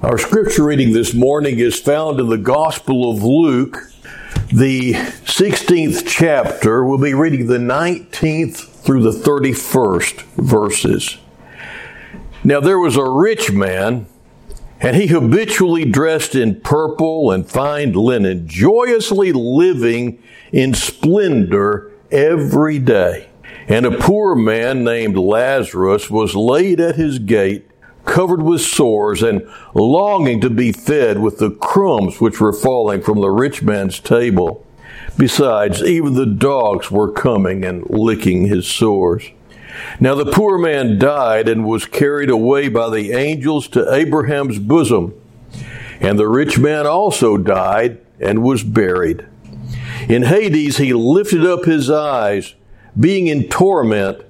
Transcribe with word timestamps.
Our 0.00 0.16
scripture 0.16 0.62
reading 0.62 0.92
this 0.92 1.12
morning 1.12 1.58
is 1.58 1.80
found 1.80 2.20
in 2.20 2.28
the 2.28 2.38
Gospel 2.38 3.10
of 3.10 3.24
Luke, 3.24 3.90
the 4.46 4.92
16th 4.92 6.04
chapter. 6.06 6.84
We'll 6.84 6.98
be 6.98 7.14
reading 7.14 7.48
the 7.48 7.58
19th 7.58 8.58
through 8.84 9.02
the 9.02 9.10
31st 9.10 10.22
verses. 10.36 11.18
Now 12.44 12.60
there 12.60 12.78
was 12.78 12.94
a 12.94 13.10
rich 13.10 13.50
man, 13.50 14.06
and 14.78 14.94
he 14.94 15.08
habitually 15.08 15.84
dressed 15.84 16.36
in 16.36 16.60
purple 16.60 17.32
and 17.32 17.50
fine 17.50 17.92
linen, 17.92 18.46
joyously 18.46 19.32
living 19.32 20.22
in 20.52 20.74
splendor 20.74 21.90
every 22.12 22.78
day. 22.78 23.30
And 23.66 23.84
a 23.84 23.98
poor 23.98 24.36
man 24.36 24.84
named 24.84 25.16
Lazarus 25.16 26.08
was 26.08 26.36
laid 26.36 26.78
at 26.78 26.94
his 26.94 27.18
gate 27.18 27.67
covered 28.08 28.42
with 28.42 28.60
sores 28.60 29.22
and 29.22 29.46
longing 29.74 30.40
to 30.40 30.50
be 30.50 30.72
fed 30.72 31.18
with 31.18 31.38
the 31.38 31.50
crumbs 31.50 32.20
which 32.20 32.40
were 32.40 32.52
falling 32.52 33.02
from 33.02 33.20
the 33.20 33.30
rich 33.30 33.62
man's 33.62 34.00
table. 34.00 34.66
Besides, 35.16 35.82
even 35.82 36.14
the 36.14 36.26
dogs 36.26 36.90
were 36.90 37.12
coming 37.12 37.64
and 37.64 37.88
licking 37.88 38.46
his 38.46 38.66
sores. 38.66 39.30
Now 40.00 40.14
the 40.14 40.30
poor 40.32 40.58
man 40.58 40.98
died 40.98 41.48
and 41.48 41.66
was 41.66 41.86
carried 41.86 42.30
away 42.30 42.68
by 42.68 42.88
the 42.90 43.12
angels 43.12 43.68
to 43.68 43.92
Abraham's 43.92 44.58
bosom. 44.58 45.14
And 46.00 46.18
the 46.18 46.28
rich 46.28 46.58
man 46.58 46.86
also 46.86 47.36
died 47.36 47.98
and 48.20 48.42
was 48.42 48.62
buried. 48.62 49.26
In 50.08 50.22
Hades 50.22 50.78
he 50.78 50.92
lifted 50.94 51.44
up 51.44 51.64
his 51.64 51.90
eyes, 51.90 52.54
being 52.98 53.26
in 53.26 53.48
torment 53.48 54.24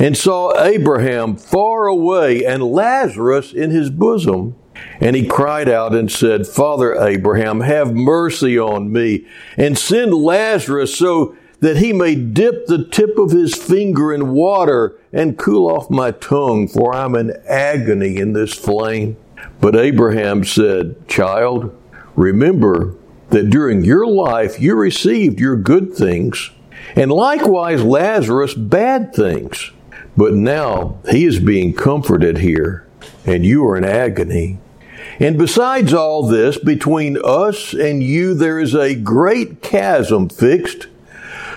and 0.00 0.16
saw 0.16 0.58
Abraham 0.58 1.36
far 1.36 1.86
away 1.86 2.44
and 2.44 2.62
Lazarus 2.62 3.52
in 3.52 3.70
his 3.70 3.90
bosom. 3.90 4.56
And 4.98 5.14
he 5.14 5.26
cried 5.26 5.68
out 5.68 5.94
and 5.94 6.10
said, 6.10 6.46
Father 6.46 6.94
Abraham, 6.94 7.60
have 7.60 7.94
mercy 7.94 8.58
on 8.58 8.90
me 8.90 9.26
and 9.58 9.76
send 9.76 10.14
Lazarus 10.14 10.96
so 10.96 11.36
that 11.60 11.76
he 11.76 11.92
may 11.92 12.14
dip 12.14 12.66
the 12.66 12.86
tip 12.86 13.18
of 13.18 13.30
his 13.30 13.54
finger 13.54 14.10
in 14.14 14.32
water 14.32 14.98
and 15.12 15.36
cool 15.36 15.70
off 15.70 15.90
my 15.90 16.12
tongue, 16.12 16.66
for 16.66 16.94
I'm 16.94 17.14
in 17.14 17.36
agony 17.46 18.16
in 18.16 18.32
this 18.32 18.54
flame. 18.54 19.18
But 19.60 19.76
Abraham 19.76 20.44
said, 20.44 21.06
Child, 21.08 21.76
remember 22.16 22.94
that 23.28 23.50
during 23.50 23.84
your 23.84 24.06
life 24.06 24.58
you 24.58 24.74
received 24.74 25.38
your 25.38 25.56
good 25.56 25.92
things, 25.92 26.50
and 26.96 27.12
likewise 27.12 27.82
Lazarus 27.82 28.54
bad 28.54 29.14
things. 29.14 29.72
But 30.20 30.34
now 30.34 30.98
he 31.10 31.24
is 31.24 31.40
being 31.40 31.72
comforted 31.72 32.36
here, 32.36 32.86
and 33.24 33.42
you 33.46 33.66
are 33.66 33.74
in 33.74 33.84
agony. 33.84 34.58
And 35.18 35.38
besides 35.38 35.94
all 35.94 36.26
this, 36.26 36.58
between 36.58 37.16
us 37.24 37.72
and 37.72 38.02
you 38.02 38.34
there 38.34 38.58
is 38.58 38.74
a 38.74 38.94
great 38.94 39.62
chasm 39.62 40.28
fixed, 40.28 40.88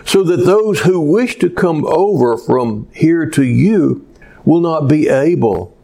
so 0.06 0.23
that 0.23 0.45
those 0.45 0.80
who 0.80 1.02
wish 1.02 1.39
to 1.39 1.50
come 1.50 1.86
over 1.86 2.38
from 2.38 2.88
here 2.94 3.30
to 3.31 3.44
you 3.44 4.08
will 4.45 4.61
not 4.61 4.88
be 4.88 5.09
able, 5.09 5.78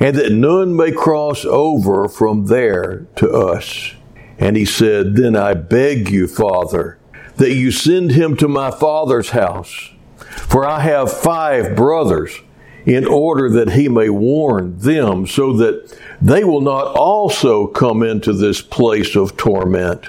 and 0.00 0.16
that 0.16 0.32
none 0.32 0.74
may 0.74 0.90
cross 0.90 1.44
over 1.44 2.08
from 2.08 2.46
there 2.46 3.06
to 3.14 3.30
us. 3.30 3.92
And 4.40 4.56
he 4.56 4.64
said, 4.64 5.14
Then 5.14 5.36
I 5.36 5.54
beg 5.54 6.10
you, 6.10 6.26
Father, 6.26 6.98
that 7.36 7.54
you 7.54 7.70
send 7.70 8.10
him 8.10 8.36
to 8.38 8.48
my 8.48 8.72
father's 8.72 9.30
house 9.30 9.92
for 10.38 10.66
I 10.66 10.80
have 10.80 11.12
five 11.12 11.76
brothers, 11.76 12.40
in 12.86 13.06
order 13.06 13.50
that 13.50 13.70
he 13.70 13.88
may 13.88 14.08
warn 14.08 14.78
them, 14.78 15.26
so 15.26 15.52
that 15.54 15.98
they 16.22 16.42
will 16.42 16.62
not 16.62 16.96
also 16.96 17.66
come 17.66 18.02
into 18.02 18.32
this 18.32 18.62
place 18.62 19.14
of 19.14 19.36
torment. 19.36 20.08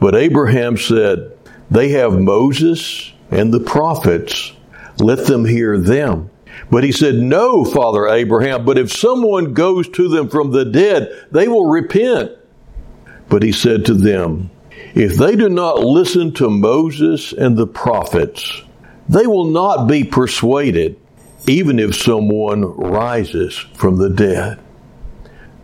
But 0.00 0.14
Abraham 0.14 0.76
said, 0.76 1.32
They 1.70 1.90
have 1.90 2.18
Moses 2.18 3.12
and 3.30 3.52
the 3.52 3.60
prophets. 3.60 4.52
Let 4.98 5.26
them 5.26 5.44
hear 5.44 5.78
them. 5.78 6.30
But 6.70 6.84
he 6.84 6.92
said, 6.92 7.16
No, 7.16 7.64
Father 7.64 8.08
Abraham, 8.08 8.64
but 8.64 8.78
if 8.78 8.90
someone 8.90 9.52
goes 9.52 9.88
to 9.90 10.08
them 10.08 10.28
from 10.28 10.52
the 10.52 10.64
dead, 10.64 11.26
they 11.30 11.48
will 11.48 11.66
repent. 11.66 12.32
But 13.28 13.42
he 13.42 13.52
said 13.52 13.84
to 13.86 13.94
them, 13.94 14.50
If 14.94 15.16
they 15.16 15.36
do 15.36 15.48
not 15.48 15.80
listen 15.80 16.32
to 16.34 16.48
Moses 16.48 17.32
and 17.32 17.56
the 17.56 17.66
prophets, 17.66 18.62
they 19.08 19.26
will 19.26 19.46
not 19.46 19.86
be 19.86 20.04
persuaded 20.04 20.98
even 21.48 21.78
if 21.78 21.94
someone 21.94 22.62
rises 22.76 23.56
from 23.56 23.96
the 23.98 24.10
dead. 24.10 24.58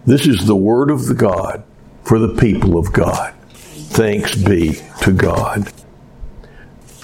This 0.07 0.27
is 0.27 0.47
the 0.47 0.57
word 0.57 0.91
of 0.91 1.07
the 1.07 1.15
God 1.15 1.65
for 2.05 2.19
the 2.19 2.35
people 2.35 2.79
of 2.79 2.93
God. 2.93 3.35
Thanks 3.53 4.35
be 4.35 4.81
to 5.03 5.13
God. 5.13 5.73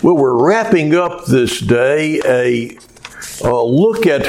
Well, 0.03 0.17
we're 0.17 0.47
wrapping 0.47 0.95
up 0.95 1.27
this 1.27 1.61
day 1.61 2.21
a, 2.25 2.79
a 3.45 3.65
look 3.65 4.07
at 4.07 4.27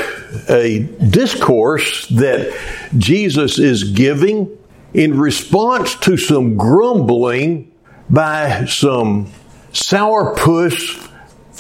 a 0.49 0.79
discourse 1.09 2.07
that 2.07 2.57
Jesus 2.97 3.59
is 3.59 3.83
giving 3.83 4.57
in 4.93 5.19
response 5.19 5.95
to 5.95 6.17
some 6.17 6.57
grumbling 6.57 7.71
by 8.09 8.65
some 8.65 9.31
sourpuss 9.71 11.08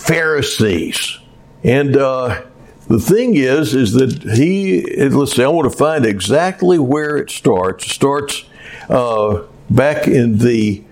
Pharisees. 0.09 1.19
And 1.63 1.95
uh, 1.95 2.41
the 2.87 2.99
thing 2.99 3.35
is, 3.35 3.75
is 3.75 3.93
that 3.93 4.23
he, 4.23 4.83
let's 5.07 5.35
see, 5.35 5.43
I 5.43 5.47
want 5.49 5.71
to 5.71 5.77
find 5.77 6.03
exactly 6.03 6.79
where 6.79 7.15
it 7.17 7.29
starts. 7.29 7.85
It 7.85 7.89
starts 7.89 8.43
uh, 8.89 9.43
back 9.69 10.07
in 10.07 10.39
the 10.39 10.83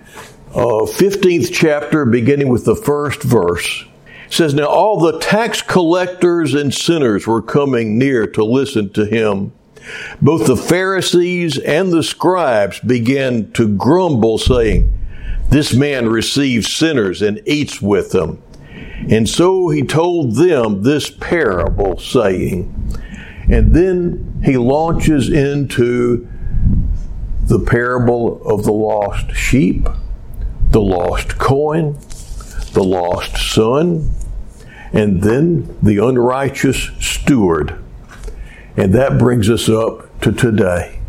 uh, 0.51 0.85
15th 0.85 1.51
chapter, 1.51 2.05
beginning 2.05 2.49
with 2.49 2.65
the 2.65 2.75
first 2.75 3.23
verse. 3.23 3.85
It 4.27 4.33
says, 4.33 4.53
Now 4.53 4.67
all 4.67 4.99
the 4.99 5.17
tax 5.17 5.63
collectors 5.63 6.53
and 6.53 6.71
sinners 6.71 7.25
were 7.25 7.41
coming 7.41 7.97
near 7.97 8.27
to 8.27 8.45
listen 8.45 8.91
to 8.93 9.07
him. 9.07 9.51
Both 10.21 10.45
the 10.45 10.57
Pharisees 10.57 11.57
and 11.57 11.91
the 11.91 12.03
scribes 12.03 12.79
began 12.81 13.51
to 13.53 13.67
grumble, 13.67 14.37
saying, 14.37 14.93
This 15.49 15.73
man 15.73 16.07
receives 16.07 16.71
sinners 16.71 17.23
and 17.23 17.41
eats 17.47 17.81
with 17.81 18.11
them. 18.11 18.43
And 19.09 19.29
so 19.29 19.69
he 19.69 19.83
told 19.83 20.35
them 20.35 20.83
this 20.83 21.09
parable, 21.09 21.97
saying, 21.97 22.73
and 23.49 23.73
then 23.73 24.41
he 24.43 24.57
launches 24.57 25.29
into 25.29 26.27
the 27.43 27.59
parable 27.59 28.45
of 28.45 28.63
the 28.63 28.73
lost 28.73 29.31
sheep, 29.33 29.87
the 30.71 30.81
lost 30.81 31.37
coin, 31.37 31.93
the 32.73 32.83
lost 32.83 33.37
son, 33.37 34.11
and 34.91 35.21
then 35.21 35.77
the 35.81 35.97
unrighteous 35.97 36.91
steward. 36.99 37.81
And 38.75 38.93
that 38.93 39.17
brings 39.17 39.49
us 39.49 39.69
up 39.69 40.19
to 40.21 40.31
today. 40.31 40.99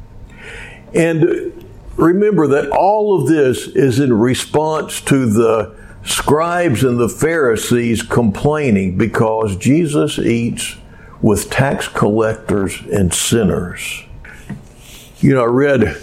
And 0.95 1.53
remember 1.97 2.47
that 2.47 2.71
all 2.71 3.21
of 3.21 3.29
this 3.29 3.67
is 3.67 3.99
in 3.99 4.13
response 4.13 5.01
to 5.03 5.27
the 5.27 5.78
scribes 6.09 6.83
and 6.83 6.99
the 6.99 7.09
Pharisees 7.09 8.03
complaining 8.03 8.97
because 8.97 9.57
Jesus 9.57 10.19
eats 10.19 10.77
with 11.21 11.51
tax 11.51 11.89
collectors 11.89 12.81
and 12.93 13.13
sinners. 13.13 14.05
You 15.21 15.35
know, 15.35 15.43
I 15.43 15.47
read 15.47 15.97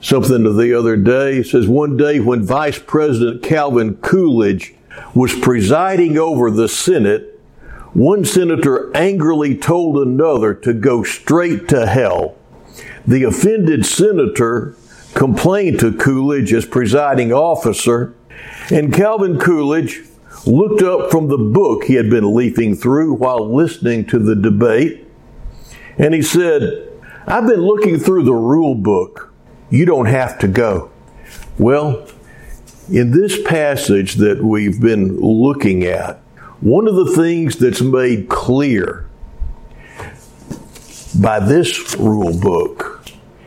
something 0.00 0.56
the 0.56 0.78
other 0.78 0.96
day. 0.96 1.38
It 1.38 1.46
says 1.46 1.66
one 1.66 1.96
day 1.96 2.20
when 2.20 2.44
Vice 2.44 2.78
President 2.78 3.42
Calvin 3.42 3.96
Coolidge 3.96 4.74
was 5.14 5.34
presiding 5.34 6.18
over 6.18 6.50
the 6.50 6.68
Senate, 6.68 7.40
one 7.94 8.24
senator 8.24 8.94
angrily 8.94 9.56
told 9.56 9.96
another 9.98 10.54
to 10.54 10.72
go 10.74 11.02
straight 11.02 11.68
to 11.68 11.86
hell. 11.86 12.36
The 13.06 13.24
offended 13.24 13.86
senator 13.86 14.76
complained 15.14 15.80
to 15.80 15.92
Coolidge 15.92 16.52
as 16.52 16.66
presiding 16.66 17.32
officer 17.32 18.14
and 18.70 18.92
Calvin 18.92 19.38
Coolidge 19.38 20.02
looked 20.46 20.82
up 20.82 21.10
from 21.10 21.28
the 21.28 21.38
book 21.38 21.84
he 21.84 21.94
had 21.94 22.10
been 22.10 22.34
leafing 22.34 22.74
through 22.74 23.14
while 23.14 23.54
listening 23.54 24.04
to 24.06 24.18
the 24.18 24.36
debate, 24.36 25.06
and 25.96 26.14
he 26.14 26.22
said, 26.22 26.88
I've 27.26 27.46
been 27.46 27.60
looking 27.60 27.98
through 27.98 28.24
the 28.24 28.34
rule 28.34 28.74
book. 28.74 29.32
You 29.70 29.84
don't 29.84 30.06
have 30.06 30.38
to 30.38 30.48
go. 30.48 30.90
Well, 31.58 32.08
in 32.90 33.10
this 33.10 33.42
passage 33.42 34.14
that 34.14 34.42
we've 34.42 34.80
been 34.80 35.20
looking 35.20 35.84
at, 35.84 36.16
one 36.60 36.88
of 36.88 36.94
the 36.94 37.12
things 37.14 37.56
that's 37.56 37.82
made 37.82 38.28
clear 38.28 39.08
by 41.20 41.40
this 41.40 41.96
rule 41.96 42.38
book 42.38 43.04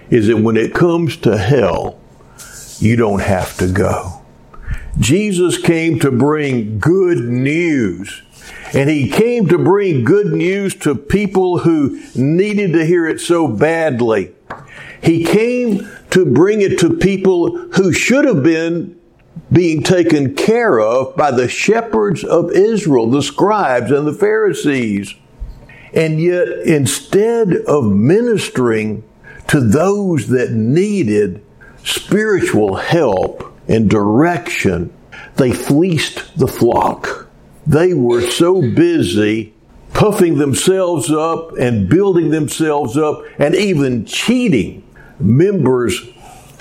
is 0.09 0.27
that 0.27 0.37
when 0.37 0.57
it 0.57 0.73
comes 0.73 1.17
to 1.17 1.37
hell, 1.37 1.99
you 2.79 2.95
don't 2.95 3.21
have 3.21 3.57
to 3.57 3.67
go. 3.71 4.20
Jesus 4.99 5.57
came 5.57 5.99
to 5.99 6.11
bring 6.11 6.79
good 6.79 7.19
news. 7.19 8.21
And 8.73 8.89
he 8.89 9.09
came 9.09 9.47
to 9.49 9.57
bring 9.57 10.03
good 10.03 10.31
news 10.31 10.75
to 10.75 10.95
people 10.95 11.59
who 11.59 12.01
needed 12.15 12.73
to 12.73 12.85
hear 12.85 13.05
it 13.05 13.19
so 13.19 13.47
badly. 13.47 14.33
He 15.01 15.25
came 15.25 15.89
to 16.11 16.25
bring 16.25 16.61
it 16.61 16.79
to 16.79 16.95
people 16.97 17.57
who 17.73 17.91
should 17.91 18.25
have 18.25 18.43
been 18.43 18.97
being 19.51 19.83
taken 19.83 20.35
care 20.35 20.79
of 20.79 21.15
by 21.15 21.31
the 21.31 21.49
shepherds 21.49 22.23
of 22.23 22.51
Israel, 22.51 23.09
the 23.09 23.21
scribes 23.21 23.91
and 23.91 24.07
the 24.07 24.13
Pharisees. 24.13 25.15
And 25.93 26.21
yet, 26.21 26.47
instead 26.47 27.55
of 27.67 27.85
ministering 27.85 29.03
to 29.47 29.59
those 29.59 30.27
that 30.27 30.51
needed 30.51 31.43
spiritual 31.83 32.75
help 32.75 33.50
and 33.67 33.89
direction, 33.89 34.93
they 35.35 35.51
fleeced 35.51 36.37
the 36.37 36.47
flock. 36.47 37.27
They 37.65 37.93
were 37.93 38.21
so 38.21 38.61
busy 38.61 39.53
puffing 39.93 40.37
themselves 40.37 41.11
up 41.11 41.51
and 41.57 41.89
building 41.89 42.31
themselves 42.31 42.97
up 42.97 43.23
and 43.37 43.55
even 43.55 44.05
cheating 44.05 44.83
members 45.19 46.01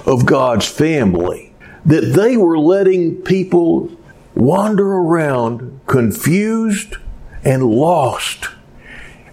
of 0.06 0.26
God's 0.26 0.66
family 0.66 1.52
that 1.86 2.12
they 2.14 2.36
were 2.36 2.58
letting 2.58 3.16
people 3.22 3.90
wander 4.34 4.86
around 4.86 5.80
confused 5.86 6.96
and 7.44 7.64
lost. 7.64 8.48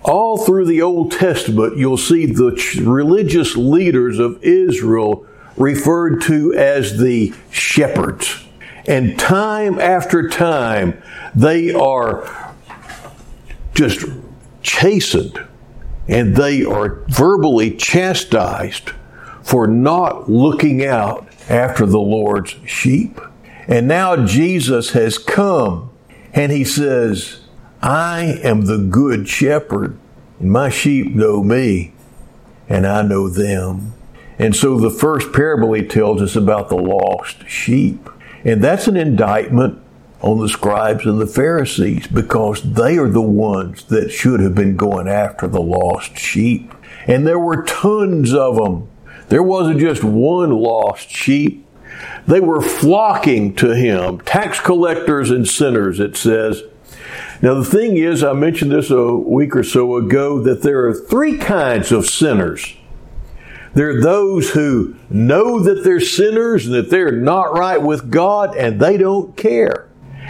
All 0.04 0.38
through 0.38 0.66
the 0.66 0.81
Old 0.81 1.12
Testament, 1.12 1.78
you'll 1.78 1.98
see 1.98 2.25
the 2.25 2.52
religious 2.81 3.58
leaders 3.58 4.19
of 4.19 4.42
Israel 4.42 5.25
referred 5.57 6.21
to 6.21 6.54
as 6.54 6.98
the 6.98 7.33
shepherds. 7.51 8.45
And 8.88 9.19
time 9.19 9.80
after 9.80 10.30
time, 10.30 11.01
they 11.36 11.74
are 11.74 12.54
just 13.74 14.06
chastened 14.62 15.45
and 16.07 16.36
they 16.36 16.63
are 16.63 17.04
verbally 17.09 17.75
chastised 17.75 18.92
for 19.44 19.68
not 19.68 20.30
looking 20.30 20.86
out 20.86 21.27
after 21.50 21.86
the 21.86 22.00
Lord's 22.00 22.56
sheep. 22.65 23.19
And 23.68 23.88
now 23.88 24.25
Jesus 24.25 24.92
has 24.92 25.18
come 25.18 25.89
and 26.33 26.51
he 26.51 26.63
says, 26.63 27.42
I 27.81 28.39
am 28.44 28.65
the 28.65 28.77
good 28.77 29.27
shepherd, 29.27 29.98
and 30.39 30.51
my 30.51 30.69
sheep 30.69 31.13
know 31.13 31.44
me, 31.44 31.94
and 32.68 32.88
I 32.88 33.01
know 33.01 33.30
them. 33.30 33.94
And 34.39 34.56
so 34.56 34.78
the 34.78 34.89
first 34.89 35.34
parable 35.34 35.74
he 35.74 35.84
tells 35.84 36.22
us 36.22 36.36
about 36.36 36.69
the 36.69 36.78
lost 36.78 37.48
sheep. 37.48 38.10
And 38.44 38.63
that's 38.63 38.88
an 38.88 38.98
indictment 38.98 39.81
on 40.22 40.39
the 40.39 40.50
scribes 40.50 41.06
and 41.06 41.19
the 41.19 41.28
Pharisees 41.28 42.07
because 42.07 42.62
they 42.62 42.98
are 42.98 43.10
the 43.10 43.22
ones 43.22 43.84
that 43.86 44.10
should 44.10 44.39
have 44.39 44.56
been 44.56 44.75
going 44.75 45.07
after 45.07 45.48
the 45.48 45.62
lost 45.62 46.18
sheep. 46.18 46.74
And 47.07 47.25
there 47.25 47.39
were 47.39 47.63
tons 47.63 48.34
of 48.34 48.56
them. 48.56 48.89
There 49.30 49.44
wasn't 49.44 49.80
just 49.80 50.04
one 50.04 50.51
lost 50.51 51.10
sheep. 51.10 51.66
They 52.28 52.40
were 52.40 52.62
flocking 52.62 53.56
to 53.56 53.75
him, 53.75 54.19
tax 54.22 54.60
collectors 54.60 55.31
and 55.31 55.48
sinners, 55.48 56.00
it 56.00 56.16
says. 56.16 56.63
Now, 57.42 57.54
the 57.54 57.66
thing 57.66 57.98
is, 57.98 58.24
I 58.24 58.33
mentioned 58.33 58.72
this 58.72 58.90
a 58.90 59.16
week 59.16 59.56
or 59.56 59.63
so 59.63 59.95
ago, 59.95 60.42
that 60.42 60.62
there 60.63 60.86
are 60.88 60.94
three 60.94 61.38
kinds 61.38 61.92
of 61.92 62.06
sinners. 62.06 62.75
There 63.77 63.91
are 63.91 64.01
those 64.01 64.50
who 64.50 64.95
know 65.07 65.59
that 65.59 65.83
they're 65.83 66.00
sinners 66.00 66.65
and 66.65 66.74
that 66.74 66.89
they're 66.89 67.12
not 67.12 67.53
right 67.53 67.79
with 67.79 68.09
God 68.09 68.57
and 68.57 68.79
they 68.79 68.97
don't 68.97 69.38
care. 69.38 69.88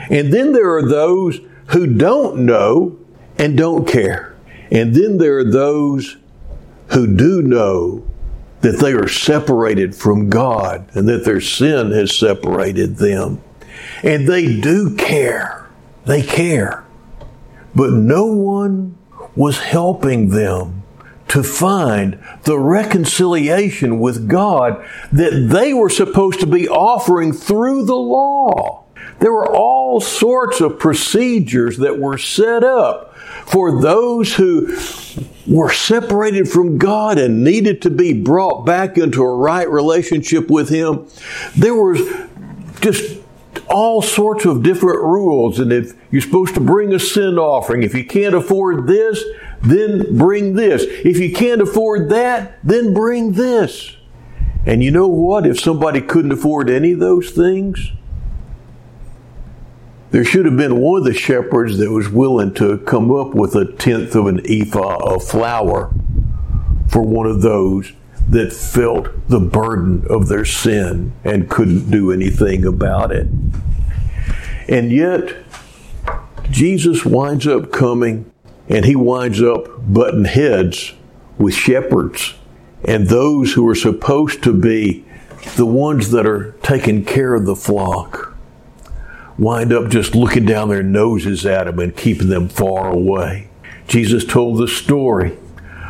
And 0.09 0.33
then 0.33 0.51
there 0.51 0.75
are 0.75 0.85
those 0.85 1.39
who 1.67 1.87
don't 1.87 2.39
know 2.45 2.99
and 3.37 3.57
don't 3.57 3.87
care. 3.87 4.35
And 4.69 4.93
then 4.93 5.17
there 5.17 5.37
are 5.37 5.49
those 5.49 6.17
who 6.87 7.15
do 7.15 7.41
know 7.41 8.05
that 8.59 8.79
they 8.81 8.91
are 8.91 9.07
separated 9.07 9.95
from 9.95 10.29
God 10.29 10.89
and 10.93 11.07
that 11.07 11.23
their 11.23 11.39
sin 11.39 11.91
has 11.91 12.13
separated 12.13 12.97
them. 12.97 13.41
And 14.03 14.27
they 14.27 14.59
do 14.59 14.93
care. 14.97 15.69
They 16.03 16.21
care. 16.21 16.85
But 17.73 17.93
no 17.93 18.25
one 18.25 18.97
was 19.37 19.59
helping 19.59 20.31
them 20.31 20.83
to 21.29 21.43
find 21.43 22.19
the 22.43 22.57
reconciliation 22.57 23.99
with 23.99 24.27
God 24.27 24.85
that 25.11 25.49
they 25.51 25.73
were 25.73 25.89
supposed 25.89 26.39
to 26.39 26.47
be 26.47 26.67
offering 26.67 27.33
through 27.33 27.85
the 27.85 27.95
law. 27.95 28.85
There 29.19 29.31
were 29.31 29.51
all 29.51 29.99
sorts 29.99 30.61
of 30.61 30.79
procedures 30.79 31.77
that 31.77 31.99
were 31.99 32.17
set 32.17 32.63
up 32.63 33.15
for 33.45 33.81
those 33.81 34.35
who 34.35 34.67
were 35.47 35.71
separated 35.71 36.47
from 36.47 36.77
God 36.77 37.17
and 37.17 37.43
needed 37.43 37.81
to 37.83 37.89
be 37.89 38.13
brought 38.13 38.65
back 38.65 38.97
into 38.97 39.23
a 39.23 39.35
right 39.35 39.69
relationship 39.69 40.49
with 40.49 40.69
Him. 40.69 41.07
There 41.55 41.73
was 41.73 41.99
just 42.81 43.17
all 43.69 44.01
sorts 44.01 44.45
of 44.45 44.63
different 44.63 45.01
rules. 45.01 45.59
And 45.59 45.71
if 45.71 45.93
you're 46.11 46.21
supposed 46.21 46.53
to 46.55 46.59
bring 46.59 46.93
a 46.93 46.99
sin 46.99 47.37
offering, 47.37 47.83
if 47.83 47.95
you 47.95 48.05
can't 48.05 48.35
afford 48.35 48.87
this, 48.87 49.23
then 49.61 50.17
bring 50.17 50.53
this. 50.53 50.83
If 50.83 51.17
you 51.17 51.33
can't 51.33 51.61
afford 51.61 52.09
that, 52.09 52.59
then 52.63 52.93
bring 52.93 53.33
this. 53.33 53.95
And 54.65 54.83
you 54.83 54.91
know 54.91 55.07
what? 55.07 55.45
If 55.45 55.59
somebody 55.59 56.01
couldn't 56.01 56.31
afford 56.31 56.69
any 56.69 56.91
of 56.91 56.99
those 56.99 57.31
things, 57.31 57.91
there 60.11 60.25
should 60.25 60.45
have 60.45 60.57
been 60.57 60.79
one 60.79 60.99
of 60.99 61.05
the 61.05 61.13
shepherds 61.13 61.77
that 61.77 61.91
was 61.91 62.09
willing 62.09 62.53
to 62.55 62.77
come 62.79 63.13
up 63.13 63.33
with 63.33 63.55
a 63.55 63.71
tenth 63.73 64.15
of 64.15 64.27
an 64.27 64.41
ephah 64.45 65.15
of 65.15 65.23
flour 65.23 65.93
for 66.89 67.01
one 67.01 67.27
of 67.27 67.41
those 67.41 67.93
that 68.29 68.51
felt 68.51 69.09
the 69.29 69.39
burden 69.39 70.05
of 70.09 70.27
their 70.27 70.45
sin 70.45 71.13
and 71.23 71.49
couldn't 71.49 71.89
do 71.89 72.11
anything 72.11 72.65
about 72.65 73.11
it. 73.11 73.27
And 74.67 74.91
yet, 74.91 75.35
Jesus 76.49 77.05
winds 77.05 77.47
up 77.47 77.71
coming 77.71 78.31
and 78.69 78.85
he 78.85 78.95
winds 78.95 79.41
up 79.41 79.67
butting 79.91 80.25
heads 80.25 80.93
with 81.37 81.53
shepherds 81.53 82.35
and 82.83 83.07
those 83.07 83.53
who 83.53 83.67
are 83.67 83.75
supposed 83.75 84.43
to 84.43 84.53
be 84.53 85.05
the 85.55 85.65
ones 85.65 86.11
that 86.11 86.25
are 86.25 86.51
taking 86.63 87.05
care 87.05 87.33
of 87.33 87.45
the 87.45 87.55
flock 87.55 88.37
wind 89.37 89.71
up 89.71 89.89
just 89.89 90.15
looking 90.15 90.45
down 90.45 90.69
their 90.69 90.83
noses 90.83 91.45
at 91.45 91.65
them 91.65 91.79
and 91.79 91.95
keeping 91.95 92.29
them 92.29 92.49
far 92.49 92.89
away. 92.89 93.49
Jesus 93.87 94.25
told 94.25 94.57
the 94.57 94.67
story 94.67 95.37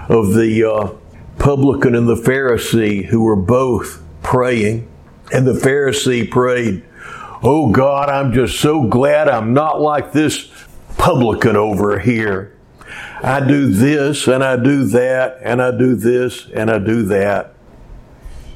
of 0.09 0.33
the 0.33 0.63
uh, 0.63 0.94
publican 1.39 1.95
and 1.95 2.07
the 2.07 2.15
Pharisee 2.15 3.06
who 3.06 3.21
were 3.21 3.35
both 3.35 4.03
praying, 4.21 4.88
and 5.33 5.48
the 5.48 5.53
Pharisee 5.53 6.29
prayed, 6.29 6.84
Oh 7.43 7.72
God, 7.72 8.10
I'm 8.10 8.34
just 8.34 8.60
so 8.60 8.84
glad 8.84 9.27
I'm 9.27 9.53
not 9.53 9.79
like 9.79 10.12
this 10.12 10.51
publican 10.98 11.55
over 11.55 12.00
here. 12.00 12.57
I 13.24 13.45
do 13.45 13.71
this 13.71 14.27
and 14.27 14.43
I 14.43 14.55
do 14.57 14.86
that 14.86 15.39
and 15.41 15.62
I 15.62 15.71
do 15.71 15.95
this 15.95 16.47
and 16.53 16.69
I 16.69 16.79
do 16.79 17.03
that. 17.03 17.53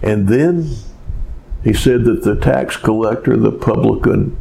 And 0.01 0.27
then 0.27 0.75
he 1.63 1.73
said 1.73 2.05
that 2.05 2.23
the 2.23 2.35
tax 2.35 2.77
collector, 2.77 3.37
the 3.37 3.51
publican, 3.51 4.37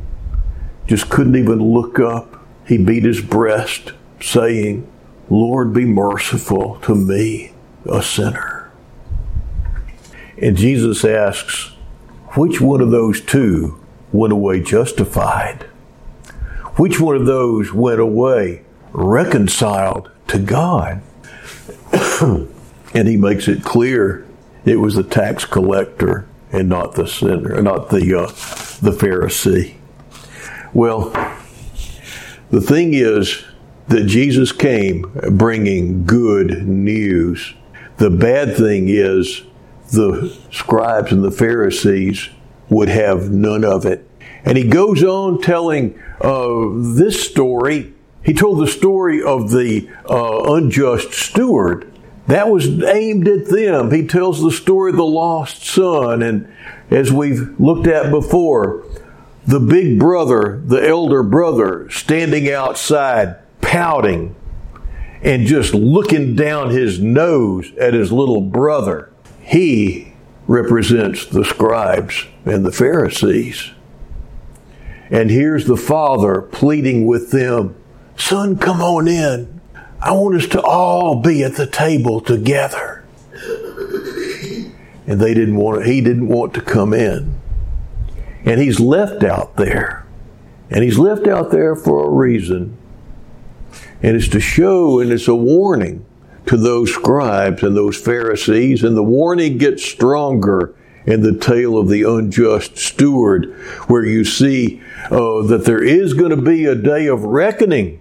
just 0.86 1.08
couldn't 1.08 1.36
even 1.36 1.62
look 1.62 1.98
up. 1.98 2.44
He 2.66 2.78
beat 2.78 3.04
his 3.04 3.20
breast, 3.20 3.92
saying, 4.20 4.90
Lord, 5.28 5.72
be 5.72 5.84
merciful 5.84 6.78
to 6.80 6.94
me, 6.94 7.52
a 7.86 8.02
sinner. 8.02 8.70
And 10.38 10.56
Jesus 10.56 11.04
asks, 11.04 11.72
which 12.36 12.60
one 12.60 12.80
of 12.80 12.90
those 12.90 13.20
two 13.20 13.80
went 14.12 14.32
away 14.32 14.60
justified? 14.60 15.64
Which 16.76 17.00
one 17.00 17.16
of 17.16 17.26
those 17.26 17.72
went 17.72 18.00
away 18.00 18.62
reconciled 18.92 20.10
to 20.28 20.38
God. 20.38 21.02
and 22.94 23.08
he 23.08 23.16
makes 23.16 23.48
it 23.48 23.64
clear 23.64 24.26
it 24.64 24.76
was 24.76 24.94
the 24.94 25.02
tax 25.02 25.44
collector 25.44 26.26
and 26.52 26.68
not 26.68 26.94
the 26.94 27.06
sinner, 27.06 27.60
not 27.62 27.90
the 27.90 28.18
uh, 28.18 28.26
the 28.80 28.96
Pharisee. 28.96 29.76
Well, 30.72 31.10
the 32.50 32.60
thing 32.60 32.94
is 32.94 33.44
that 33.88 34.06
Jesus 34.06 34.52
came 34.52 35.10
bringing 35.30 36.04
good 36.04 36.66
news. 36.66 37.54
The 37.96 38.10
bad 38.10 38.56
thing 38.56 38.88
is 38.88 39.42
the 39.92 40.36
scribes 40.50 41.12
and 41.12 41.24
the 41.24 41.30
Pharisees 41.30 42.28
would 42.68 42.88
have 42.88 43.30
none 43.30 43.64
of 43.64 43.84
it. 43.84 44.08
And 44.44 44.56
he 44.56 44.64
goes 44.64 45.02
on 45.02 45.42
telling 45.42 46.00
uh, 46.20 46.70
this 46.94 47.28
story 47.28 47.92
he 48.22 48.34
told 48.34 48.60
the 48.60 48.70
story 48.70 49.22
of 49.22 49.50
the 49.50 49.88
uh, 50.08 50.54
unjust 50.54 51.12
steward. 51.12 51.90
That 52.26 52.48
was 52.48 52.82
aimed 52.84 53.26
at 53.26 53.46
them. 53.46 53.90
He 53.90 54.06
tells 54.06 54.42
the 54.42 54.52
story 54.52 54.90
of 54.90 54.96
the 54.96 55.04
lost 55.04 55.64
son. 55.64 56.22
And 56.22 56.52
as 56.90 57.10
we've 57.10 57.58
looked 57.58 57.86
at 57.86 58.10
before, 58.10 58.84
the 59.46 59.58
big 59.58 59.98
brother, 59.98 60.62
the 60.64 60.86
elder 60.86 61.22
brother, 61.22 61.88
standing 61.90 62.50
outside, 62.50 63.36
pouting 63.60 64.36
and 65.22 65.46
just 65.46 65.74
looking 65.74 66.34
down 66.34 66.70
his 66.70 66.98
nose 66.98 67.72
at 67.78 67.94
his 67.94 68.10
little 68.12 68.40
brother. 68.40 69.12
he 69.42 70.12
represents 70.46 71.26
the 71.26 71.44
scribes 71.44 72.26
and 72.44 72.64
the 72.64 72.72
Pharisees. 72.72 73.70
And 75.08 75.30
here's 75.30 75.66
the 75.66 75.76
father 75.76 76.42
pleading 76.42 77.06
with 77.06 77.30
them 77.30 77.76
Son, 78.20 78.56
come 78.56 78.80
on 78.80 79.08
in. 79.08 79.60
I 80.00 80.12
want 80.12 80.36
us 80.36 80.46
to 80.48 80.62
all 80.62 81.20
be 81.20 81.42
at 81.42 81.54
the 81.54 81.66
table 81.66 82.20
together. 82.20 83.04
And 85.06 85.20
they 85.20 85.34
didn't 85.34 85.56
want 85.56 85.86
he 85.86 86.00
didn't 86.00 86.28
want 86.28 86.54
to 86.54 86.60
come 86.60 86.94
in. 86.94 87.40
And 88.44 88.60
he's 88.60 88.78
left 88.78 89.24
out 89.24 89.56
there. 89.56 90.06
And 90.70 90.84
he's 90.84 90.98
left 90.98 91.26
out 91.26 91.50
there 91.50 91.74
for 91.74 92.06
a 92.06 92.10
reason. 92.10 92.76
And 94.02 94.16
it's 94.16 94.28
to 94.28 94.40
show 94.40 95.00
and 95.00 95.10
it's 95.10 95.26
a 95.26 95.34
warning 95.34 96.04
to 96.46 96.56
those 96.56 96.92
scribes 96.92 97.62
and 97.62 97.76
those 97.76 97.96
Pharisees. 97.96 98.84
And 98.84 98.96
the 98.96 99.02
warning 99.02 99.58
gets 99.58 99.84
stronger 99.84 100.74
in 101.06 101.22
the 101.22 101.36
tale 101.36 101.78
of 101.78 101.88
the 101.88 102.02
unjust 102.02 102.76
steward, 102.76 103.46
where 103.88 104.04
you 104.04 104.24
see 104.24 104.82
uh, 105.10 105.42
that 105.42 105.64
there 105.64 105.82
is 105.82 106.14
going 106.14 106.30
to 106.30 106.36
be 106.36 106.66
a 106.66 106.74
day 106.74 107.06
of 107.06 107.24
reckoning. 107.24 108.00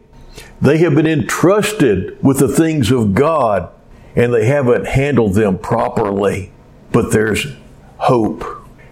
They 0.62 0.80
have 0.80 0.96
been 0.96 1.08
entrusted 1.08 2.22
with 2.22 2.39
the 2.39 2.48
things 2.48 2.92
of 2.92 3.13
God 3.13 3.70
and 4.16 4.34
they 4.34 4.46
haven't 4.46 4.88
handled 4.88 5.34
them 5.34 5.58
properly. 5.58 6.51
But 6.92 7.12
there's 7.12 7.48
hope. 7.98 8.44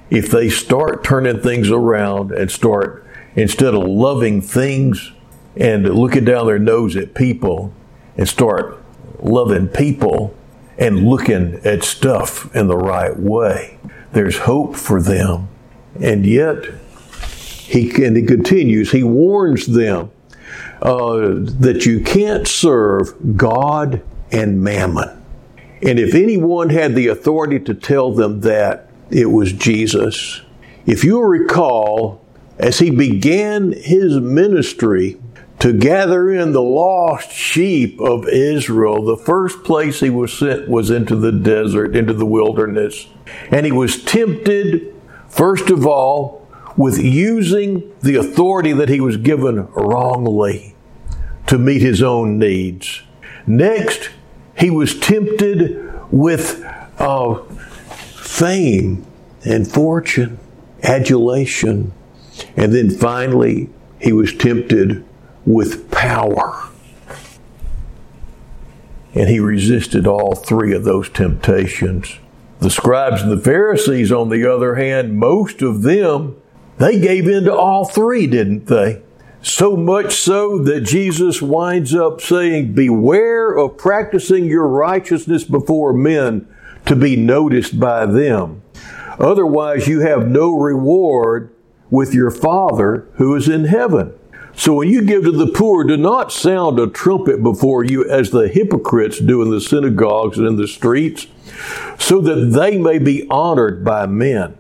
If 0.09 0.31
they 0.31 0.49
start 0.49 1.03
turning 1.03 1.41
things 1.41 1.69
around 1.69 2.31
and 2.31 2.49
start, 2.49 3.05
instead 3.35 3.73
of 3.73 3.83
loving 3.83 4.41
things 4.41 5.11
and 5.57 5.83
looking 5.93 6.23
down 6.23 6.45
their 6.45 6.59
nose 6.59 6.95
at 6.95 7.13
people, 7.13 7.73
and 8.17 8.27
start 8.27 8.83
loving 9.21 9.67
people 9.67 10.35
and 10.77 11.07
looking 11.07 11.55
at 11.63 11.83
stuff 11.83 12.53
in 12.55 12.67
the 12.67 12.77
right 12.77 13.17
way, 13.17 13.77
there's 14.11 14.39
hope 14.39 14.75
for 14.75 15.01
them. 15.01 15.47
And 16.01 16.25
yet, 16.25 16.65
he, 17.65 18.03
and 18.03 18.15
he 18.15 18.23
continues, 18.23 18.91
he 18.91 19.03
warns 19.03 19.67
them 19.67 20.11
uh, 20.81 21.35
that 21.59 21.85
you 21.85 22.01
can't 22.01 22.47
serve 22.47 23.37
God 23.37 24.01
and 24.31 24.61
mammon. 24.61 25.23
And 25.81 25.99
if 25.99 26.15
anyone 26.15 26.69
had 26.69 26.95
the 26.95 27.07
authority 27.07 27.59
to 27.59 27.73
tell 27.73 28.11
them 28.11 28.41
that, 28.41 28.89
it 29.09 29.27
was 29.27 29.53
Jesus. 29.53 30.41
If 30.85 31.03
you'll 31.03 31.23
recall, 31.23 32.25
as 32.57 32.79
he 32.79 32.89
began 32.89 33.73
his 33.73 34.19
ministry 34.19 35.17
to 35.59 35.73
gather 35.73 36.31
in 36.31 36.51
the 36.51 36.61
lost 36.61 37.31
sheep 37.31 37.99
of 37.99 38.27
Israel, 38.27 39.03
the 39.03 39.17
first 39.17 39.63
place 39.63 39.99
he 39.99 40.09
was 40.09 40.31
sent 40.33 40.67
was 40.67 40.91
into 40.91 41.15
the 41.15 41.31
desert, 41.31 41.95
into 41.95 42.13
the 42.13 42.25
wilderness. 42.25 43.07
And 43.51 43.65
he 43.65 43.71
was 43.71 44.03
tempted, 44.03 44.93
first 45.27 45.69
of 45.69 45.85
all, 45.85 46.46
with 46.77 46.99
using 46.99 47.91
the 48.01 48.15
authority 48.15 48.71
that 48.71 48.87
he 48.87 49.01
was 49.01 49.17
given 49.17 49.67
wrongly 49.73 50.75
to 51.47 51.57
meet 51.57 51.81
his 51.81 52.03
own 52.03 52.37
needs. 52.37 53.01
Next, 53.47 54.11
he 54.57 54.69
was 54.69 54.97
tempted 54.99 55.91
with 56.11 56.63
uh, 56.99 57.35
fame 57.43 59.05
and 59.43 59.69
fortune, 59.69 60.39
adulation. 60.83 61.93
And 62.55 62.73
then 62.73 62.91
finally, 62.91 63.69
he 63.99 64.13
was 64.13 64.35
tempted 64.35 65.03
with 65.45 65.89
power. 65.89 66.69
And 69.15 69.29
he 69.29 69.39
resisted 69.39 70.05
all 70.05 70.35
three 70.35 70.75
of 70.75 70.83
those 70.83 71.09
temptations. 71.09 72.19
The 72.59 72.69
scribes 72.69 73.21
and 73.21 73.31
the 73.31 73.39
Pharisees, 73.43 74.11
on 74.11 74.29
the 74.29 74.51
other 74.51 74.75
hand, 74.75 75.17
most 75.17 75.61
of 75.61 75.81
them, 75.81 76.35
they 76.77 76.99
gave 76.99 77.27
in 77.27 77.45
to 77.45 77.55
all 77.55 77.85
three, 77.85 78.27
didn't 78.27 78.67
they? 78.67 79.01
So 79.41 79.77
much 79.77 80.15
so 80.15 80.57
that 80.63 80.81
Jesus 80.81 81.41
winds 81.41 81.95
up 81.95 82.21
saying, 82.21 82.73
Beware 82.73 83.55
of 83.55 83.77
practicing 83.77 84.45
your 84.45 84.67
righteousness 84.67 85.43
before 85.43 85.93
men 85.93 86.47
to 86.85 86.95
be 86.95 87.15
noticed 87.15 87.79
by 87.79 88.05
them. 88.05 88.61
Otherwise, 89.19 89.87
you 89.87 90.01
have 90.01 90.27
no 90.27 90.51
reward 90.51 91.53
with 91.89 92.13
your 92.13 92.31
Father 92.31 93.07
who 93.15 93.35
is 93.35 93.47
in 93.47 93.65
heaven. 93.65 94.13
So 94.55 94.73
when 94.73 94.89
you 94.89 95.03
give 95.03 95.23
to 95.23 95.31
the 95.31 95.47
poor, 95.47 95.83
do 95.83 95.97
not 95.97 96.31
sound 96.31 96.79
a 96.79 96.87
trumpet 96.87 97.43
before 97.43 97.83
you 97.83 98.09
as 98.09 98.31
the 98.31 98.47
hypocrites 98.47 99.19
do 99.19 99.41
in 99.43 99.51
the 99.51 99.61
synagogues 99.61 100.39
and 100.39 100.47
in 100.47 100.57
the 100.57 100.67
streets, 100.67 101.27
so 101.99 102.19
that 102.21 102.51
they 102.51 102.77
may 102.77 102.97
be 102.97 103.27
honored 103.29 103.85
by 103.85 104.07
men. 104.07 104.57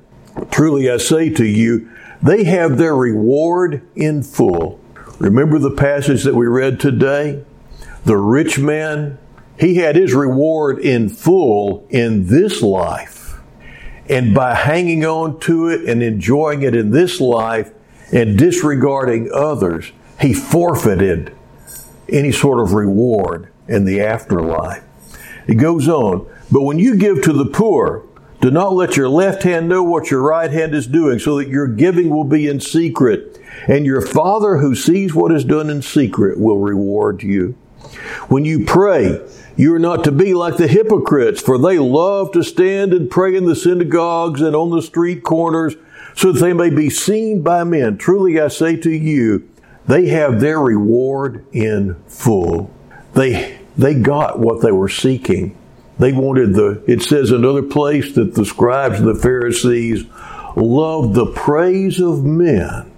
Truly 0.51 0.89
I 0.89 0.97
say 0.97 1.31
to 1.31 1.45
you, 1.45 1.89
they 2.21 2.43
have 2.45 2.77
their 2.77 2.95
reward 2.95 3.87
in 3.95 4.23
full. 4.23 4.79
Remember 5.19 5.59
the 5.59 5.71
passage 5.71 6.23
that 6.23 6.35
we 6.35 6.45
read 6.45 6.79
today? 6.79 7.43
The 8.05 8.17
rich 8.17 8.59
man, 8.59 9.17
he 9.59 9.75
had 9.75 9.95
his 9.95 10.13
reward 10.13 10.79
in 10.79 11.09
full 11.09 11.85
in 11.89 12.27
this 12.27 12.61
life. 12.61 13.39
And 14.09 14.33
by 14.33 14.55
hanging 14.55 15.05
on 15.05 15.39
to 15.41 15.67
it 15.67 15.87
and 15.89 16.01
enjoying 16.01 16.61
it 16.61 16.75
in 16.75 16.91
this 16.91 17.19
life 17.19 17.71
and 18.13 18.37
disregarding 18.37 19.29
others, 19.33 19.91
he 20.21 20.33
forfeited 20.33 21.35
any 22.07 22.31
sort 22.31 22.59
of 22.59 22.73
reward 22.73 23.51
in 23.67 23.85
the 23.85 23.99
afterlife. 24.01 24.83
It 25.45 25.55
goes 25.55 25.87
on, 25.87 26.27
but 26.51 26.61
when 26.61 26.79
you 26.79 26.95
give 26.95 27.21
to 27.23 27.33
the 27.33 27.45
poor, 27.45 28.06
do 28.47 28.51
not 28.51 28.75
let 28.75 28.95
your 28.95 29.09
left 29.09 29.43
hand 29.43 29.67
know 29.67 29.83
what 29.83 30.09
your 30.09 30.21
right 30.21 30.49
hand 30.49 30.73
is 30.73 30.87
doing, 30.87 31.19
so 31.19 31.37
that 31.37 31.49
your 31.49 31.67
giving 31.67 32.09
will 32.09 32.23
be 32.23 32.47
in 32.47 32.61
secret. 32.61 33.37
And 33.67 33.85
your 33.85 33.99
Father 33.99 34.59
who 34.59 34.73
sees 34.73 35.13
what 35.13 35.33
is 35.33 35.43
done 35.43 35.69
in 35.69 35.81
secret 35.81 36.39
will 36.39 36.57
reward 36.57 37.23
you. 37.23 37.57
When 38.29 38.45
you 38.45 38.63
pray, 38.63 39.19
you 39.57 39.75
are 39.75 39.79
not 39.79 40.05
to 40.05 40.13
be 40.13 40.33
like 40.33 40.55
the 40.55 40.69
hypocrites, 40.69 41.41
for 41.41 41.57
they 41.57 41.77
love 41.77 42.31
to 42.31 42.41
stand 42.41 42.93
and 42.93 43.11
pray 43.11 43.35
in 43.35 43.43
the 43.43 43.55
synagogues 43.55 44.39
and 44.39 44.55
on 44.55 44.69
the 44.69 44.81
street 44.81 45.23
corners, 45.23 45.75
so 46.15 46.31
that 46.31 46.39
they 46.39 46.53
may 46.53 46.69
be 46.69 46.89
seen 46.89 47.41
by 47.41 47.65
men. 47.65 47.97
Truly 47.97 48.39
I 48.39 48.47
say 48.47 48.77
to 48.77 48.91
you, 48.91 49.45
they 49.87 50.07
have 50.07 50.39
their 50.39 50.61
reward 50.61 51.45
in 51.51 52.01
full. 52.07 52.71
They, 53.13 53.59
they 53.77 53.93
got 53.93 54.39
what 54.39 54.61
they 54.61 54.71
were 54.71 54.87
seeking. 54.87 55.57
They 55.99 56.13
wanted 56.13 56.53
the, 56.53 56.83
it 56.87 57.01
says 57.01 57.31
another 57.31 57.63
place 57.63 58.13
that 58.15 58.35
the 58.35 58.45
scribes 58.45 58.99
and 58.99 59.07
the 59.07 59.15
Pharisees 59.15 60.05
loved 60.55 61.15
the 61.15 61.31
praise 61.33 61.99
of 61.99 62.23
men 62.23 62.91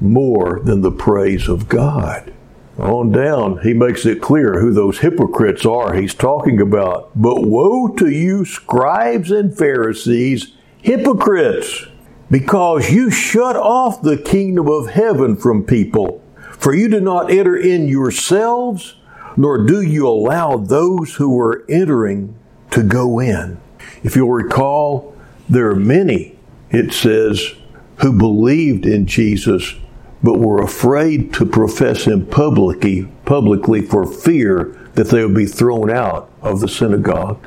more 0.00 0.60
than 0.64 0.82
the 0.82 0.92
praise 0.92 1.48
of 1.48 1.68
God. 1.68 2.32
On 2.78 3.12
down, 3.12 3.60
he 3.62 3.72
makes 3.72 4.04
it 4.04 4.20
clear 4.20 4.60
who 4.60 4.72
those 4.72 4.98
hypocrites 4.98 5.64
are 5.64 5.94
he's 5.94 6.14
talking 6.14 6.60
about. 6.60 7.10
But 7.14 7.46
woe 7.46 7.88
to 7.88 8.08
you, 8.08 8.44
scribes 8.44 9.30
and 9.30 9.56
Pharisees, 9.56 10.54
hypocrites, 10.82 11.86
because 12.30 12.90
you 12.90 13.10
shut 13.10 13.56
off 13.56 14.02
the 14.02 14.18
kingdom 14.18 14.68
of 14.68 14.90
heaven 14.90 15.36
from 15.36 15.64
people. 15.64 16.20
For 16.58 16.74
you 16.74 16.88
do 16.88 17.00
not 17.00 17.30
enter 17.30 17.56
in 17.56 17.86
yourselves 17.86 18.96
nor 19.36 19.58
do 19.58 19.80
you 19.80 20.06
allow 20.06 20.56
those 20.56 21.14
who 21.14 21.38
are 21.40 21.64
entering 21.68 22.36
to 22.70 22.82
go 22.82 23.20
in. 23.20 23.60
If 24.02 24.16
you'll 24.16 24.30
recall, 24.30 25.16
there 25.48 25.70
are 25.70 25.76
many, 25.76 26.38
it 26.70 26.92
says, 26.92 27.54
who 27.98 28.12
believed 28.12 28.86
in 28.86 29.06
Jesus 29.06 29.74
but 30.22 30.38
were 30.38 30.62
afraid 30.62 31.34
to 31.34 31.44
profess 31.44 32.04
him 32.04 32.26
publicly, 32.26 33.04
publicly 33.26 33.82
for 33.82 34.06
fear 34.06 34.76
that 34.94 35.08
they 35.08 35.22
would 35.22 35.34
be 35.34 35.44
thrown 35.44 35.90
out 35.90 36.30
of 36.40 36.60
the 36.60 36.68
synagogue. 36.68 37.46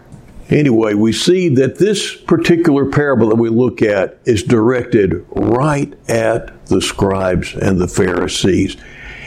Anyway, 0.49 0.93
we 0.93 1.11
see 1.11 1.49
that 1.49 1.79
this 1.79 2.15
particular 2.15 2.85
parable 2.85 3.29
that 3.29 3.35
we 3.35 3.49
look 3.49 3.81
at 3.81 4.19
is 4.25 4.43
directed 4.43 5.25
right 5.31 5.93
at 6.07 6.65
the 6.67 6.81
scribes 6.81 7.55
and 7.55 7.79
the 7.79 7.87
Pharisees. 7.87 8.77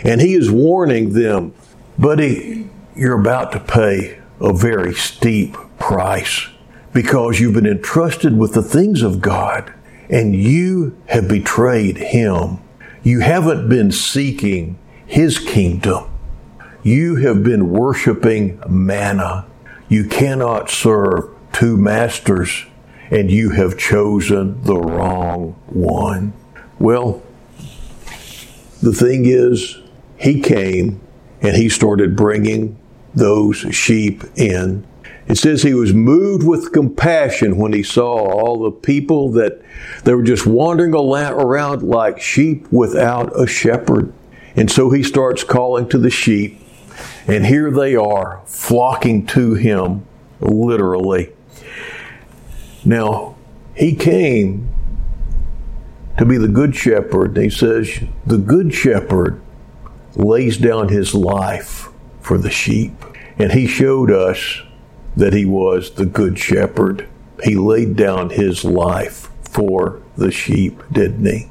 And 0.05 0.21
he 0.21 0.35
is 0.35 0.50
warning 0.50 1.12
them 1.12 1.52
Buddy, 2.00 2.66
you're 2.97 3.21
about 3.21 3.52
to 3.52 3.61
pay 3.61 4.19
a 4.40 4.54
very 4.54 4.95
steep 4.95 5.54
price 5.78 6.49
because 6.95 7.38
you've 7.38 7.52
been 7.52 7.66
entrusted 7.66 8.38
with 8.38 8.54
the 8.54 8.62
things 8.62 9.02
of 9.02 9.21
God 9.21 9.71
and 10.09 10.35
you 10.35 10.97
have 11.09 11.28
betrayed 11.28 11.99
Him. 11.99 12.57
You 13.02 13.21
haven't 13.21 13.69
been 13.69 13.92
seeking 13.92 14.78
His 15.07 15.38
kingdom. 15.38 16.09
You 16.83 17.16
have 17.16 17.45
been 17.45 17.69
worshiping 17.69 18.62
mammon. 18.66 19.45
You 19.90 20.09
cannot 20.09 20.71
serve 20.71 21.28
two 21.52 21.76
masters 21.76 22.64
and 23.11 23.30
you 23.30 23.50
have 23.50 23.76
chosen 23.76 24.62
the 24.62 24.78
wrong 24.78 25.52
one. 25.66 26.33
Well, 26.78 27.23
the 28.80 28.95
thing 28.95 29.26
is, 29.26 29.76
He 30.16 30.40
came 30.40 31.02
and 31.43 31.57
he 31.57 31.69
started 31.69 32.17
bringing 32.17 32.79
those 33.15 33.59
sheep 33.75 34.25
in. 34.37 34.87
It 35.27 35.39
says 35.39 35.63
he 35.63 35.75
was 35.75 35.95
moved 35.95 36.47
with 36.47 36.73
compassion 36.73 37.57
when 37.57 37.73
he 37.73 37.83
saw 37.83 38.17
all 38.17 38.65
the 38.65 38.73
people 38.73 39.31
that 39.33 39.61
they 40.05 40.15
were 40.15 40.23
just 40.23 40.47
wandering 40.47 40.93
around 40.93 41.83
like 41.83 42.21
sheep 42.21 42.71
without 42.73 43.31
a 43.41 43.47
shepherd. 43.47 44.13
And 44.57 44.71
so 44.71 44.91
he 44.91 45.03
starts 45.03 45.45
calling 45.45 45.89
to 45.91 45.99
the 45.99 46.11
sheep, 46.11 46.61
and 47.29 47.47
here 47.47 47.71
they 47.71 47.95
are 47.95 48.43
flocking 48.47 49.25
to 49.29 49.55
him, 49.55 50.05
literally. 50.41 51.33
Now, 52.85 53.37
he 53.77 53.95
came 53.95 54.69
to 56.19 56.25
be 56.25 56.37
the 56.39 56.49
good 56.49 56.75
shepherd. 56.75 57.37
He 57.37 57.51
says, 57.51 58.01
The 58.27 58.39
good 58.39 58.75
shepherd 58.75 59.41
lays 60.17 60.57
down 60.59 60.88
his 60.88 61.14
life 61.14 61.88
for 62.21 62.38
the 62.38 62.50
sheep. 62.50 62.93
And 63.38 63.52
he 63.52 63.67
showed 63.67 64.11
us 64.11 64.62
that 65.17 65.33
he 65.33 65.45
was 65.45 65.93
the 65.93 66.07
good 66.07 66.38
shepherd. 66.38 67.09
He 67.43 67.55
laid 67.55 67.97
down 67.97 68.31
his 68.31 68.64
life 68.64 69.29
for 69.43 70.02
the 70.17 70.31
sheep, 70.31 70.83
didn't 70.93 71.26
he? 71.26 71.50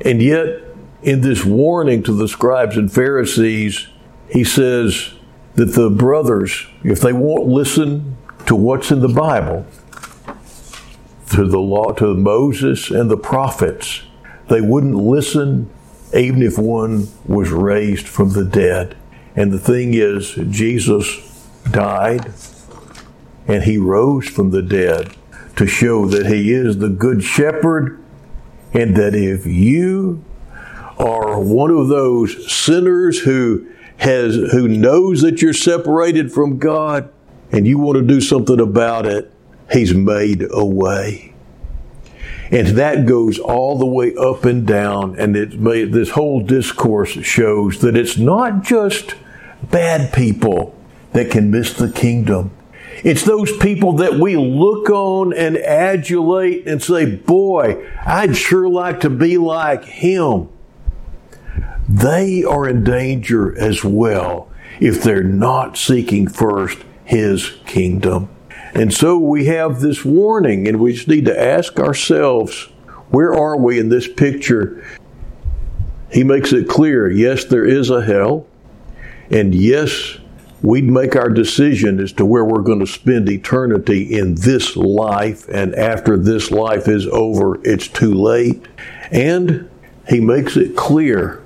And 0.00 0.22
yet, 0.22 0.62
in 1.02 1.20
this 1.20 1.44
warning 1.44 2.02
to 2.04 2.12
the 2.12 2.28
scribes 2.28 2.76
and 2.76 2.92
Pharisees, 2.92 3.88
he 4.28 4.44
says 4.44 5.12
that 5.54 5.74
the 5.74 5.90
brothers, 5.90 6.66
if 6.84 7.00
they 7.00 7.12
won't 7.12 7.46
listen 7.46 8.16
to 8.46 8.54
what's 8.54 8.90
in 8.90 9.00
the 9.00 9.08
Bible, 9.08 9.66
to 11.30 11.46
the 11.46 11.58
law, 11.58 11.92
to 11.92 12.14
Moses 12.14 12.90
and 12.90 13.10
the 13.10 13.16
prophets, 13.16 14.02
they 14.48 14.60
wouldn't 14.60 14.94
listen 14.94 15.70
even 16.14 16.42
if 16.42 16.58
one 16.58 17.08
was 17.26 17.50
raised 17.50 18.06
from 18.06 18.32
the 18.32 18.44
dead. 18.44 18.96
And 19.36 19.52
the 19.52 19.58
thing 19.58 19.94
is, 19.94 20.34
Jesus 20.50 21.06
died 21.70 22.32
and 23.46 23.62
he 23.64 23.78
rose 23.78 24.28
from 24.28 24.50
the 24.50 24.62
dead 24.62 25.14
to 25.56 25.66
show 25.66 26.06
that 26.06 26.26
he 26.26 26.52
is 26.52 26.78
the 26.78 26.88
good 26.88 27.22
shepherd 27.22 28.02
and 28.72 28.96
that 28.96 29.14
if 29.14 29.46
you 29.46 30.24
are 30.98 31.40
one 31.40 31.70
of 31.70 31.88
those 31.88 32.52
sinners 32.52 33.20
who 33.20 33.66
has 33.98 34.34
who 34.52 34.68
knows 34.68 35.22
that 35.22 35.42
you're 35.42 35.52
separated 35.52 36.32
from 36.32 36.58
God 36.58 37.10
and 37.50 37.66
you 37.66 37.78
want 37.78 37.96
to 37.96 38.02
do 38.02 38.20
something 38.20 38.60
about 38.60 39.06
it, 39.06 39.32
he's 39.72 39.94
made 39.94 40.46
a 40.50 40.64
way. 40.64 41.34
And 42.50 42.68
that 42.78 43.06
goes 43.06 43.38
all 43.38 43.78
the 43.78 43.86
way 43.86 44.14
up 44.16 44.44
and 44.44 44.66
down. 44.66 45.18
And 45.18 45.36
it 45.36 45.62
this 45.92 46.10
whole 46.10 46.40
discourse 46.40 47.10
shows 47.10 47.80
that 47.80 47.96
it's 47.96 48.16
not 48.16 48.62
just 48.62 49.14
bad 49.70 50.12
people 50.12 50.74
that 51.12 51.30
can 51.30 51.50
miss 51.50 51.74
the 51.74 51.90
kingdom. 51.90 52.50
It's 53.04 53.24
those 53.24 53.56
people 53.58 53.92
that 53.94 54.14
we 54.14 54.36
look 54.36 54.90
on 54.90 55.32
and 55.32 55.56
adulate 55.56 56.66
and 56.66 56.82
say, 56.82 57.06
boy, 57.06 57.86
I'd 58.04 58.36
sure 58.36 58.68
like 58.68 59.00
to 59.00 59.10
be 59.10 59.38
like 59.38 59.84
him. 59.84 60.48
They 61.88 62.44
are 62.44 62.68
in 62.68 62.82
danger 62.82 63.56
as 63.58 63.84
well 63.84 64.50
if 64.80 65.02
they're 65.02 65.22
not 65.22 65.76
seeking 65.76 66.28
first 66.28 66.78
his 67.04 67.56
kingdom. 67.66 68.28
And 68.74 68.92
so 68.92 69.18
we 69.18 69.46
have 69.46 69.80
this 69.80 70.04
warning, 70.04 70.68
and 70.68 70.78
we 70.80 70.92
just 70.92 71.08
need 71.08 71.24
to 71.26 71.40
ask 71.40 71.78
ourselves 71.78 72.68
where 73.10 73.34
are 73.34 73.56
we 73.56 73.78
in 73.78 73.88
this 73.88 74.06
picture? 74.06 74.84
He 76.10 76.24
makes 76.24 76.52
it 76.52 76.68
clear 76.68 77.10
yes, 77.10 77.44
there 77.44 77.64
is 77.64 77.90
a 77.90 78.02
hell, 78.02 78.46
and 79.30 79.54
yes, 79.54 80.18
we'd 80.62 80.84
make 80.84 81.16
our 81.16 81.28
decision 81.28 82.00
as 82.00 82.12
to 82.14 82.26
where 82.26 82.44
we're 82.44 82.62
going 82.62 82.80
to 82.80 82.86
spend 82.86 83.28
eternity 83.28 84.18
in 84.18 84.34
this 84.34 84.76
life, 84.76 85.48
and 85.48 85.74
after 85.74 86.16
this 86.16 86.50
life 86.50 86.88
is 86.88 87.06
over, 87.06 87.60
it's 87.64 87.88
too 87.88 88.12
late. 88.12 88.66
And 89.10 89.70
he 90.08 90.20
makes 90.20 90.56
it 90.56 90.76
clear 90.76 91.42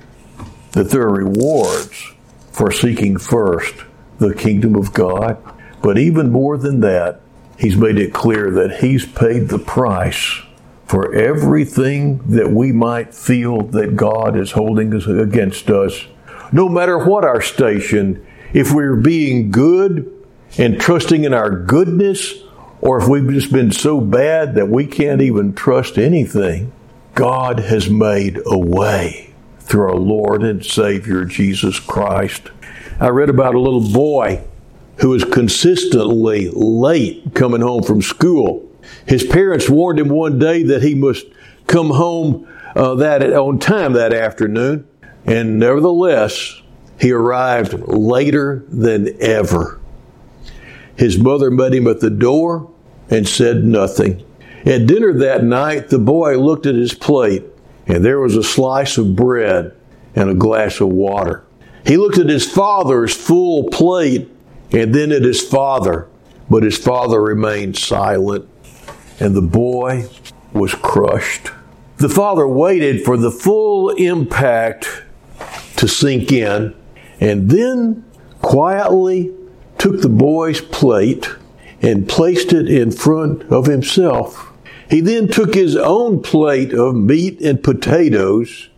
that 0.71 0.89
there 0.89 1.03
are 1.03 1.13
rewards 1.13 2.13
for 2.51 2.71
seeking 2.71 3.17
first 3.17 3.73
the 4.19 4.33
kingdom 4.33 4.75
of 4.75 4.93
God 4.93 5.37
but 5.83 5.97
even 5.99 6.31
more 6.31 6.57
than 6.57 6.79
that, 6.79 7.19
he's 7.59 7.75
made 7.75 7.99
it 7.99 8.13
clear 8.13 8.49
that 8.49 8.77
he's 8.77 9.05
paid 9.05 9.49
the 9.49 9.59
price 9.59 10.41
for 10.87 11.13
everything 11.13 12.19
that 12.29 12.49
we 12.49 12.71
might 12.71 13.13
feel 13.13 13.63
that 13.63 13.95
God 13.95 14.37
is 14.37 14.51
holding 14.51 14.95
us 14.95 15.05
against 15.05 15.69
us. 15.69 16.05
No 16.53 16.69
matter 16.69 17.05
what 17.05 17.25
our 17.25 17.41
station, 17.41 18.25
if 18.53 18.71
we're 18.71 18.95
being 18.95 19.51
good 19.51 20.09
and 20.57 20.79
trusting 20.79 21.25
in 21.25 21.33
our 21.33 21.49
goodness, 21.49 22.33
or 22.79 23.01
if 23.01 23.09
we've 23.09 23.29
just 23.29 23.51
been 23.51 23.71
so 23.71 23.99
bad 23.99 24.55
that 24.55 24.69
we 24.69 24.85
can't 24.85 25.21
even 25.21 25.53
trust 25.53 25.97
anything, 25.97 26.71
God 27.13 27.59
has 27.59 27.89
made 27.89 28.39
a 28.45 28.57
way 28.57 29.33
through 29.59 29.89
our 29.89 29.95
Lord 29.95 30.43
and 30.43 30.65
Savior 30.65 31.25
Jesus 31.25 31.79
Christ. 31.79 32.51
I 33.01 33.09
read 33.09 33.29
about 33.29 33.55
a 33.55 33.59
little 33.59 33.91
boy 33.91 34.43
who 34.97 35.09
was 35.09 35.23
consistently 35.25 36.49
late 36.51 37.33
coming 37.33 37.61
home 37.61 37.83
from 37.83 38.01
school. 38.01 38.69
His 39.07 39.23
parents 39.23 39.69
warned 39.69 39.99
him 39.99 40.09
one 40.09 40.39
day 40.39 40.63
that 40.63 40.83
he 40.83 40.95
must 40.95 41.25
come 41.67 41.89
home 41.89 42.47
uh, 42.75 42.95
that 42.95 43.21
on 43.33 43.59
time 43.59 43.93
that 43.93 44.13
afternoon, 44.13 44.87
and 45.25 45.59
nevertheless, 45.59 46.61
he 46.99 47.11
arrived 47.11 47.73
later 47.87 48.65
than 48.69 49.15
ever. 49.21 49.79
His 50.95 51.17
mother 51.17 51.49
met 51.51 51.73
him 51.73 51.87
at 51.87 51.99
the 51.99 52.09
door 52.09 52.71
and 53.09 53.27
said 53.27 53.63
nothing. 53.63 54.25
At 54.65 54.87
dinner 54.87 55.13
that 55.13 55.43
night, 55.43 55.89
the 55.89 55.99
boy 55.99 56.39
looked 56.39 56.65
at 56.65 56.75
his 56.75 56.93
plate, 56.93 57.43
and 57.87 58.03
there 58.03 58.19
was 58.19 58.35
a 58.35 58.43
slice 58.43 58.97
of 58.97 59.15
bread 59.15 59.75
and 60.15 60.29
a 60.29 60.35
glass 60.35 60.79
of 60.79 60.89
water. 60.89 61.43
He 61.85 61.97
looked 61.97 62.17
at 62.17 62.29
his 62.29 62.49
father's 62.49 63.13
full 63.13 63.65
plate 63.65 64.29
and 64.73 64.93
then 64.93 65.11
at 65.11 65.23
his 65.23 65.41
father. 65.41 66.07
But 66.49 66.63
his 66.63 66.77
father 66.77 67.21
remained 67.21 67.77
silent, 67.77 68.49
and 69.19 69.33
the 69.33 69.41
boy 69.41 70.09
was 70.51 70.75
crushed. 70.75 71.49
The 71.97 72.09
father 72.09 72.47
waited 72.47 73.05
for 73.05 73.15
the 73.15 73.31
full 73.31 73.91
impact 73.91 75.03
to 75.77 75.87
sink 75.87 76.31
in, 76.31 76.75
and 77.19 77.49
then 77.49 78.03
quietly 78.41 79.31
took 79.77 80.01
the 80.01 80.09
boy's 80.09 80.59
plate 80.59 81.29
and 81.81 82.07
placed 82.07 82.53
it 82.53 82.69
in 82.69 82.91
front 82.91 83.43
of 83.51 83.67
himself. 83.67 84.51
He 84.89 85.01
then 85.01 85.27
took 85.27 85.53
his 85.53 85.75
own 85.75 86.21
plate 86.21 86.73
of 86.73 86.95
meat 86.95 87.41
and 87.41 87.63
potatoes 87.63 88.69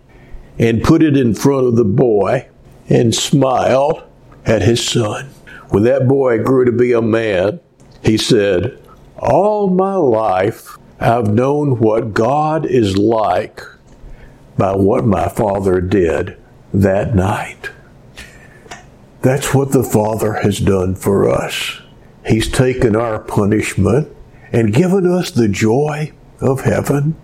and 0.58 0.84
put 0.84 1.03
it 1.03 1.17
in 1.17 1.34
front 1.34 1.67
of 1.67 1.75
the 1.75 1.84
boy 1.84 2.47
and 2.89 3.13
smiled 3.13 4.03
at 4.45 4.62
his 4.62 4.86
son. 4.88 5.29
When 5.69 5.84
that 5.84 6.08
boy 6.08 6.43
grew 6.43 6.65
to 6.65 6.71
be 6.71 6.93
a 6.93 7.01
man, 7.01 7.60
he 8.04 8.17
said, 8.17 8.82
All 9.17 9.69
my 9.69 9.95
life 9.95 10.78
I've 10.99 11.28
known 11.28 11.80
what 11.80 12.13
God 12.13 12.65
is 12.65 12.97
like 12.97 13.62
by 14.58 14.75
what 14.75 15.06
my 15.06 15.28
father 15.28 15.82
did 15.82 16.38
that 16.73 17.13
night. 17.13 17.69
That's 19.21 19.54
what 19.54 19.71
the 19.71 19.84
Father 19.84 20.34
has 20.36 20.60
done 20.60 20.95
for 20.95 21.30
us. 21.30 21.82
He's 22.25 22.49
taken 22.49 22.95
our 22.95 23.19
punishment 23.19 24.15
and 24.51 24.73
given 24.73 25.06
us 25.06 25.32
the 25.32 25.49
joy 25.49 26.13
of 26.39 26.62
heaven. 26.62 27.15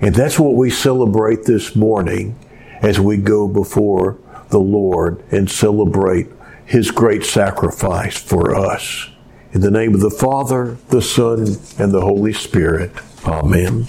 And 0.00 0.14
that's 0.14 0.38
what 0.38 0.54
we 0.54 0.70
celebrate 0.70 1.44
this 1.44 1.76
morning 1.76 2.38
as 2.80 2.98
we 2.98 3.16
go 3.16 3.46
before 3.46 4.18
the 4.48 4.60
Lord 4.60 5.22
and 5.30 5.50
celebrate 5.50 6.28
his 6.66 6.90
great 6.90 7.24
sacrifice 7.24 8.16
for 8.16 8.54
us. 8.54 9.08
In 9.52 9.60
the 9.60 9.70
name 9.70 9.94
of 9.94 10.00
the 10.00 10.10
Father, 10.10 10.76
the 10.88 11.02
Son, 11.02 11.38
and 11.78 11.92
the 11.92 12.00
Holy 12.00 12.32
Spirit. 12.32 12.92
Amen. 13.24 13.86